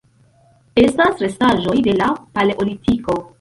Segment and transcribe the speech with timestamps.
[0.83, 2.09] Estas restaĵoj de la
[2.39, 3.21] Paleolitiko.